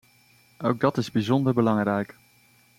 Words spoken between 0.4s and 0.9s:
Ook